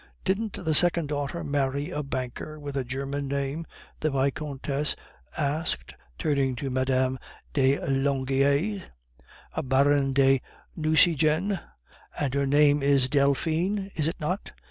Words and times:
"Didn't 0.23 0.53
the 0.53 0.73
second 0.73 1.09
daughter 1.09 1.43
marry 1.43 1.91
a 1.91 2.01
banker 2.01 2.59
with 2.59 2.75
a 2.75 2.83
German 2.83 3.27
name?" 3.27 3.67
the 3.99 4.09
Vicomtesse 4.09 4.95
asked, 5.37 5.93
turning 6.17 6.55
to 6.55 6.71
Mme. 6.71 7.19
de 7.53 7.77
Langeais, 7.77 8.81
"a 9.53 9.61
Baron 9.61 10.13
de 10.13 10.41
Nucingen? 10.75 11.59
And 12.19 12.33
her 12.33 12.47
name 12.47 12.81
is 12.81 13.09
Delphine, 13.09 13.91
is 13.93 14.07
it 14.07 14.19
not? 14.19 14.53